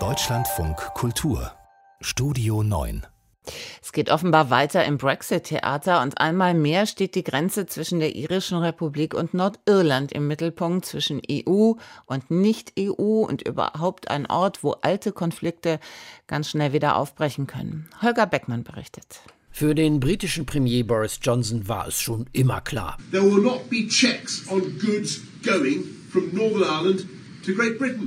Deutschlandfunk 0.00 0.76
Kultur 0.94 1.52
Studio 2.00 2.64
9 2.64 3.06
es 3.80 3.92
geht 3.92 4.10
offenbar 4.10 4.50
weiter 4.50 4.84
im 4.84 4.98
Brexit-Theater 4.98 6.02
und 6.02 6.18
einmal 6.18 6.54
mehr 6.54 6.86
steht 6.86 7.14
die 7.14 7.22
Grenze 7.22 7.66
zwischen 7.66 8.00
der 8.00 8.16
irischen 8.16 8.58
Republik 8.58 9.14
und 9.14 9.32
Nordirland 9.32 10.10
im 10.10 10.26
Mittelpunkt 10.26 10.86
zwischen 10.86 11.22
EU 11.30 11.74
und 12.06 12.30
Nicht-EU 12.32 13.22
und 13.22 13.42
überhaupt 13.42 14.10
ein 14.10 14.26
Ort, 14.26 14.64
wo 14.64 14.72
alte 14.72 15.12
Konflikte 15.12 15.78
ganz 16.26 16.50
schnell 16.50 16.72
wieder 16.72 16.96
aufbrechen 16.96 17.46
können. 17.46 17.88
Holger 18.02 18.26
Beckmann 18.26 18.64
berichtet. 18.64 19.20
Für 19.52 19.76
den 19.76 20.00
britischen 20.00 20.46
Premier 20.46 20.82
Boris 20.84 21.20
Johnson 21.22 21.68
war 21.68 21.86
es 21.86 22.00
schon 22.00 22.26
immer 22.32 22.60
klar. 22.60 22.98
There 23.12 23.22
will 23.22 23.40
not 23.40 23.70
be 23.70 23.86
checks 23.86 24.48
on 24.50 24.62
goods 24.80 25.20
going 25.44 25.84
from 26.10 26.34
Northern 26.34 26.62
Ireland 26.62 27.13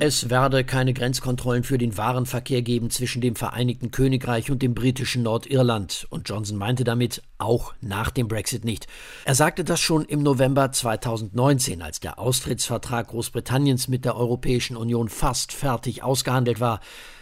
es 0.00 0.30
werde 0.30 0.64
keine 0.64 0.94
Grenzkontrollen 0.94 1.64
für 1.64 1.78
den 1.78 1.96
Warenverkehr 1.96 2.62
geben 2.62 2.90
zwischen 2.90 3.20
dem 3.20 3.36
Vereinigten 3.36 3.90
Königreich 3.90 4.50
und 4.50 4.62
dem 4.62 4.74
britischen 4.74 5.22
Nordirland. 5.22 6.06
Und 6.10 6.28
Johnson 6.28 6.56
meinte 6.56 6.84
damit 6.84 7.22
auch 7.38 7.74
nach 7.80 8.10
dem 8.10 8.28
Brexit 8.28 8.64
nicht. 8.64 8.86
Er 9.24 9.34
sagte 9.34 9.64
das 9.64 9.80
schon 9.80 10.04
im 10.04 10.22
November 10.22 10.72
2019, 10.72 11.82
als 11.82 12.00
der 12.00 12.18
Austrittsvertrag 12.18 13.08
Großbritanniens 13.08 13.88
mit 13.88 14.04
der 14.04 14.16
Europäischen 14.16 14.76
Union 14.76 15.08
fast 15.08 15.52
fertig 15.52 16.02
ausgehandelt 16.02 16.60
war. 16.60 16.80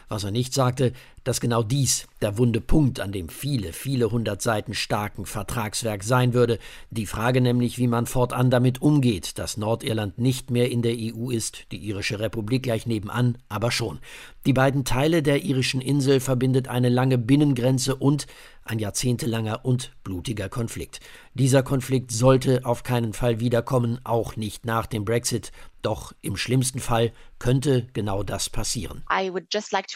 Was 0.08 0.22
er 0.22 0.30
nicht 0.30 0.54
sagte, 0.54 0.92
dass 1.24 1.40
genau 1.40 1.64
dies 1.64 2.06
der 2.22 2.38
wunde 2.38 2.60
Punkt 2.60 3.00
an 3.00 3.10
dem 3.10 3.28
viele, 3.28 3.72
viele 3.72 4.12
hundert 4.12 4.40
Seiten 4.40 4.72
starken 4.72 5.26
Vertragswerk 5.26 6.04
sein 6.04 6.32
würde. 6.32 6.60
Die 6.90 7.06
Frage 7.06 7.40
nämlich, 7.40 7.78
wie 7.78 7.88
man 7.88 8.06
fortan 8.06 8.48
damit 8.48 8.80
umgeht, 8.80 9.36
dass 9.38 9.56
Nordirland 9.56 10.18
nicht 10.18 10.52
mehr 10.52 10.70
in 10.70 10.82
der 10.82 10.94
EU 10.96 11.30
ist, 11.30 11.72
die 11.72 11.78
irische 11.78 12.20
Republik 12.20 12.62
gleich 12.62 12.86
nebenan, 12.86 13.38
aber 13.48 13.72
schon. 13.72 13.98
Die 14.46 14.52
beiden 14.52 14.84
Teile 14.84 15.24
der 15.24 15.42
irischen 15.42 15.80
Insel 15.80 16.20
verbindet 16.20 16.68
eine 16.68 16.88
lange 16.88 17.18
Binnengrenze 17.18 17.96
und 17.96 18.28
ein 18.66 18.78
jahrzehntelanger 18.78 19.64
und 19.64 19.92
blutiger 20.02 20.48
Konflikt. 20.48 21.00
Dieser 21.34 21.62
Konflikt 21.62 22.12
sollte 22.12 22.64
auf 22.64 22.82
keinen 22.82 23.12
Fall 23.12 23.40
wiederkommen, 23.40 24.00
auch 24.04 24.36
nicht 24.36 24.64
nach 24.64 24.86
dem 24.86 25.04
Brexit. 25.04 25.52
Doch 25.82 26.12
im 26.20 26.36
schlimmsten 26.36 26.80
Fall 26.80 27.12
könnte 27.38 27.86
genau 27.92 28.24
das 28.24 28.50
passieren. 28.50 29.04
Like 29.70 29.90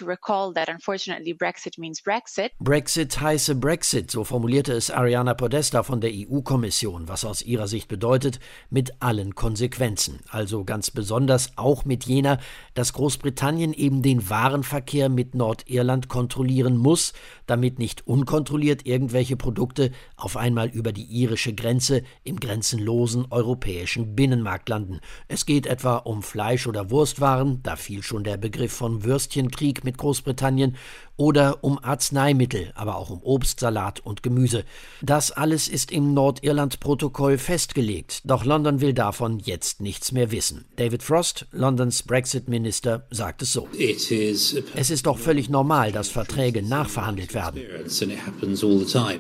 Brexit. 2.05 2.53
Brexit 2.61 3.21
heiße 3.21 3.57
Brexit, 3.57 4.11
so 4.11 4.23
formulierte 4.23 4.73
es 4.73 4.91
Ariana 4.91 5.35
Podesta 5.35 5.83
von 5.83 6.01
der 6.01 6.13
EU-Kommission, 6.13 7.09
was 7.09 7.25
aus 7.25 7.43
ihrer 7.43 7.67
Sicht 7.67 7.89
bedeutet, 7.89 8.39
mit 8.69 9.03
allen 9.03 9.35
Konsequenzen. 9.35 10.21
Also 10.29 10.65
ganz 10.65 10.91
besonders 10.93 11.57
auch 11.57 11.85
mit 11.85 12.05
jener, 12.05 12.39
dass 12.75 12.93
Großbritannien 12.93 13.73
eben 13.73 14.03
den 14.03 14.29
Warenverkehr 14.31 15.09
mit 15.09 15.35
Nordirland 15.35 16.09
kontrollieren 16.09 16.77
muss, 16.77 17.15
damit 17.47 17.79
nicht 17.81 18.07
unkontrolliert 18.07 18.59
irgendwelche 18.62 19.36
Produkte 19.36 19.91
auf 20.16 20.36
einmal 20.36 20.69
über 20.69 20.92
die 20.92 21.05
irische 21.05 21.55
Grenze 21.55 22.03
im 22.25 22.39
grenzenlosen 22.39 23.27
europäischen 23.30 24.14
Binnenmarkt 24.14 24.69
landen. 24.69 25.00
Es 25.28 25.47
geht 25.47 25.67
etwa 25.67 25.97
um 25.97 26.22
Fleisch- 26.22 26.67
oder 26.67 26.91
Wurstwaren, 26.91 27.62
da 27.62 27.77
fiel 27.77 28.02
schon 28.02 28.25
der 28.25 28.36
Begriff 28.36 28.72
von 28.72 29.05
Würstchenkrieg 29.05 29.84
mit 29.84 29.98
Großbritannien, 29.98 30.77
oder 31.20 31.62
um 31.62 31.78
Arzneimittel, 31.84 32.72
aber 32.75 32.97
auch 32.97 33.11
um 33.11 33.22
Obst, 33.22 33.61
Salat 33.61 34.00
und 34.00 34.22
Gemüse. 34.22 34.64
Das 35.02 35.30
alles 35.30 35.69
ist 35.69 35.92
im 35.92 36.14
Nordirland-Protokoll 36.14 37.36
festgelegt, 37.36 38.22
doch 38.24 38.47
London 38.47 38.80
will 38.80 38.95
davon 38.95 39.39
jetzt 39.39 39.83
nichts 39.83 40.12
mehr 40.12 40.30
wissen. 40.30 40.64
David 40.77 41.02
Frost, 41.02 41.47
Londons 41.52 42.05
Brexit-Minister, 42.05 43.06
sagt 43.11 43.42
es 43.42 43.52
so. 43.52 43.69
Es 44.74 44.89
ist 44.89 45.05
doch 45.05 45.19
völlig 45.19 45.50
normal, 45.50 45.92
dass 45.92 46.08
Verträge 46.08 46.62
nachverhandelt 46.62 47.34
werden. 47.34 47.61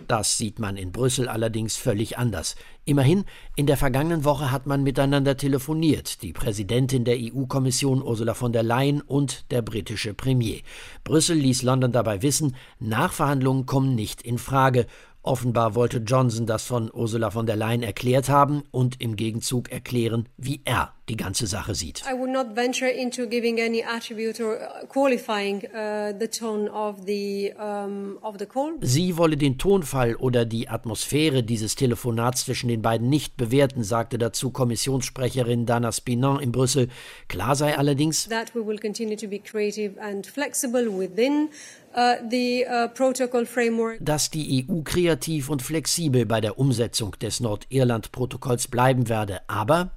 Das 0.08 0.38
sieht 0.38 0.58
man 0.58 0.76
in 0.76 0.92
Brüssel 0.92 1.28
allerdings 1.28 1.76
völlig 1.76 2.18
anders. 2.18 2.56
Immerhin, 2.84 3.24
in 3.56 3.66
der 3.66 3.76
vergangenen 3.76 4.24
Woche 4.24 4.50
hat 4.50 4.66
man 4.66 4.82
miteinander 4.82 5.36
telefoniert, 5.36 6.22
die 6.22 6.32
Präsidentin 6.32 7.04
der 7.04 7.16
EU-Kommission 7.18 8.02
Ursula 8.02 8.34
von 8.34 8.52
der 8.52 8.62
Leyen 8.62 9.00
und 9.00 9.50
der 9.50 9.62
britische 9.62 10.14
Premier. 10.14 10.60
Brüssel 11.04 11.36
ließ 11.36 11.62
London 11.62 11.92
dabei 11.92 12.22
wissen, 12.22 12.56
Nachverhandlungen 12.78 13.66
kommen 13.66 13.94
nicht 13.94 14.22
in 14.22 14.38
Frage 14.38 14.86
Offenbar 15.22 15.74
wollte 15.74 15.98
Johnson 15.98 16.46
das 16.46 16.64
von 16.64 16.90
Ursula 16.90 17.30
von 17.30 17.44
der 17.44 17.56
Leyen 17.56 17.82
erklärt 17.82 18.30
haben 18.30 18.62
und 18.70 19.02
im 19.02 19.16
Gegenzug 19.16 19.70
erklären, 19.70 20.26
wie 20.38 20.62
er 20.64 20.94
die 21.10 21.16
ganze 21.16 21.46
Sache 21.46 21.74
sieht. 21.74 22.02
I 22.08 22.14
would 22.14 22.30
not 22.30 22.54
venture 22.54 22.88
into 22.88 23.26
giving 23.26 23.60
any 23.60 23.82
attribute 23.82 24.40
or 24.40 24.56
uh, 24.56 24.86
qualifying 24.86 25.64
uh, 25.66 26.12
the 26.18 26.28
tone 26.28 26.68
of 26.70 27.04
the 27.06 27.52
um, 27.58 28.18
of 28.22 28.36
the 28.38 28.46
call. 28.46 28.74
Sie 28.80 29.16
wolle 29.16 29.36
den 29.36 29.58
Tonfall 29.58 30.14
oder 30.16 30.44
die 30.44 30.68
Atmosphäre 30.68 31.42
dieses 31.42 31.74
Telefonats 31.74 32.44
zwischen 32.44 32.68
den 32.68 32.82
beiden 32.82 33.08
nicht 33.08 33.36
bewerten, 33.36 33.82
sagte 33.82 34.18
dazu 34.18 34.50
Kommissionssprecherin 34.50 35.66
Dana 35.66 35.92
Spinon 35.92 36.40
in 36.40 36.52
Brüssel. 36.52 36.88
Klar 37.28 37.56
sei 37.56 37.76
allerdings, 37.76 38.28
that 38.28 38.54
we 38.54 38.64
will 38.64 38.78
continue 38.78 39.16
to 39.16 39.26
be 39.26 39.38
creative 39.38 40.00
and 40.00 40.26
flexible 40.26 40.86
within 40.86 41.48
Uh, 41.92 42.14
uh, 42.62 43.96
dass 43.98 44.30
die 44.30 44.64
EU 44.68 44.82
kreativ 44.82 45.50
und 45.50 45.60
flexibel 45.60 46.24
bei 46.24 46.40
der 46.40 46.56
Umsetzung 46.56 47.16
des 47.18 47.40
Nordirland-Protokolls 47.40 48.68
bleiben 48.68 49.08
werde, 49.08 49.40
aber 49.48 49.90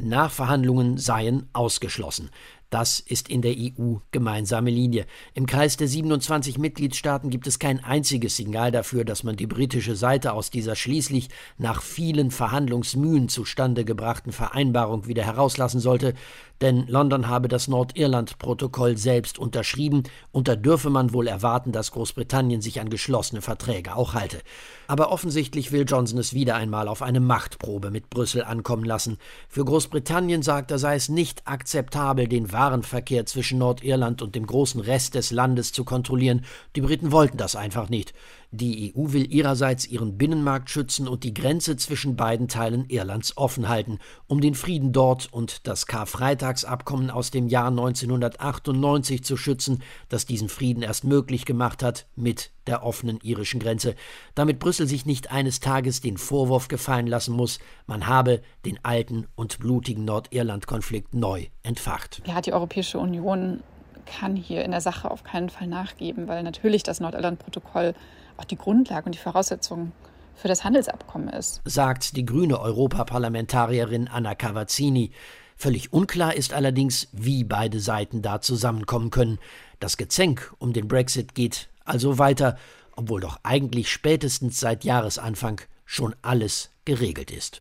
Nachverhandlungen 0.00 0.98
seien 0.98 1.48
ausgeschlossen. 1.52 2.30
Das 2.70 2.98
ist 2.98 3.28
in 3.28 3.42
der 3.42 3.54
EU 3.56 3.96
gemeinsame 4.10 4.70
Linie. 4.70 5.06
Im 5.34 5.46
Kreis 5.46 5.76
der 5.76 5.86
27 5.86 6.58
Mitgliedstaaten 6.58 7.30
gibt 7.30 7.46
es 7.46 7.58
kein 7.58 7.82
einziges 7.82 8.36
Signal 8.36 8.72
dafür, 8.72 9.04
dass 9.04 9.22
man 9.22 9.36
die 9.36 9.46
britische 9.46 9.94
Seite 9.94 10.32
aus 10.32 10.50
dieser 10.50 10.74
schließlich 10.74 11.28
nach 11.58 11.80
vielen 11.80 12.30
Verhandlungsmühen 12.32 13.28
zustande 13.28 13.84
gebrachten 13.84 14.32
Vereinbarung 14.32 15.06
wieder 15.06 15.24
herauslassen 15.24 15.78
sollte, 15.78 16.14
denn 16.60 16.86
London 16.86 17.28
habe 17.28 17.48
das 17.48 17.68
Nordirland-Protokoll 17.68 18.96
selbst 18.96 19.38
unterschrieben 19.38 20.04
und 20.32 20.48
da 20.48 20.56
dürfe 20.56 20.88
man 20.88 21.12
wohl 21.12 21.28
erwarten, 21.28 21.70
dass 21.70 21.90
Großbritannien 21.90 22.62
sich 22.62 22.80
an 22.80 22.88
geschlossene 22.88 23.42
Verträge 23.42 23.94
auch 23.94 24.14
halte. 24.14 24.40
Aber 24.86 25.12
offensichtlich 25.12 25.70
will 25.70 25.84
Johnson 25.86 26.18
es 26.18 26.32
wieder 26.32 26.56
einmal 26.56 26.88
auf 26.88 27.02
eine 27.02 27.20
Machtprobe 27.20 27.90
mit 27.90 28.08
Brüssel 28.08 28.42
ankommen 28.42 28.84
lassen. 28.84 29.18
Für 29.48 29.64
Großbritannien, 29.64 30.42
sagt 30.42 30.70
er, 30.70 30.78
sei 30.78 30.94
es 30.94 31.08
nicht 31.08 31.46
akzeptabel, 31.46 32.26
den 32.26 32.52
Warenverkehr 32.56 33.26
zwischen 33.26 33.58
Nordirland 33.58 34.22
und 34.22 34.34
dem 34.34 34.46
großen 34.46 34.80
Rest 34.80 35.14
des 35.14 35.30
Landes 35.30 35.72
zu 35.72 35.84
kontrollieren. 35.84 36.46
Die 36.74 36.80
Briten 36.80 37.12
wollten 37.12 37.36
das 37.36 37.54
einfach 37.54 37.90
nicht. 37.90 38.14
Die 38.50 38.94
EU 38.94 39.12
will 39.12 39.32
ihrerseits 39.32 39.86
ihren 39.86 40.16
Binnenmarkt 40.16 40.70
schützen 40.70 41.08
und 41.08 41.24
die 41.24 41.34
Grenze 41.34 41.76
zwischen 41.76 42.16
beiden 42.16 42.48
Teilen 42.48 42.88
Irlands 42.88 43.36
offen 43.36 43.68
halten, 43.68 43.98
um 44.26 44.40
den 44.40 44.54
Frieden 44.54 44.92
dort 44.92 45.32
und 45.32 45.66
das 45.66 45.86
Karfreitagsabkommen 45.86 47.10
aus 47.10 47.30
dem 47.30 47.48
Jahr 47.48 47.68
1998 47.68 49.24
zu 49.24 49.36
schützen, 49.36 49.82
das 50.08 50.26
diesen 50.26 50.48
Frieden 50.48 50.82
erst 50.82 51.04
möglich 51.04 51.44
gemacht 51.44 51.82
hat 51.82 52.06
mit 52.14 52.50
der 52.66 52.82
offenen 52.82 53.18
irischen 53.22 53.60
Grenze, 53.60 53.94
damit 54.34 54.58
Brüssel 54.58 54.86
sich 54.86 55.06
nicht 55.06 55.30
eines 55.30 55.60
Tages 55.60 56.00
den 56.00 56.16
Vorwurf 56.16 56.68
gefallen 56.68 57.06
lassen 57.06 57.34
muss, 57.34 57.58
man 57.86 58.06
habe 58.06 58.42
den 58.64 58.78
alten 58.84 59.26
und 59.34 59.58
blutigen 59.58 60.04
Nordirland-Konflikt 60.04 61.14
neu 61.14 61.46
entfacht. 61.62 62.22
Ja, 62.26 62.40
die 62.40 62.52
Europäische 62.52 62.98
Union 62.98 63.60
kann 64.06 64.36
hier 64.36 64.64
in 64.64 64.70
der 64.70 64.80
Sache 64.80 65.10
auf 65.10 65.24
keinen 65.24 65.50
Fall 65.50 65.66
nachgeben, 65.66 66.28
weil 66.28 66.42
natürlich 66.42 66.82
das 66.82 67.00
Nordirland-Protokoll 67.00 67.94
auch 68.36 68.44
die 68.44 68.56
Grundlage 68.56 69.06
und 69.06 69.14
die 69.14 69.18
Voraussetzung 69.18 69.92
für 70.34 70.48
das 70.48 70.64
Handelsabkommen 70.64 71.28
ist. 71.28 71.62
Sagt 71.64 72.16
die 72.16 72.26
grüne 72.26 72.60
Europaparlamentarierin 72.60 74.08
Anna 74.08 74.34
Cavazzini. 74.34 75.12
Völlig 75.56 75.92
unklar 75.92 76.34
ist 76.34 76.52
allerdings, 76.52 77.08
wie 77.12 77.42
beide 77.42 77.80
Seiten 77.80 78.20
da 78.20 78.40
zusammenkommen 78.42 79.10
können. 79.10 79.38
Das 79.80 79.96
Gezänk 79.96 80.52
um 80.58 80.74
den 80.74 80.88
Brexit 80.88 81.34
geht 81.34 81.70
also 81.84 82.18
weiter, 82.18 82.58
obwohl 82.94 83.20
doch 83.20 83.38
eigentlich 83.42 83.90
spätestens 83.90 84.60
seit 84.60 84.84
Jahresanfang 84.84 85.62
schon 85.86 86.14
alles 86.20 86.70
geregelt 86.84 87.30
ist. 87.30 87.60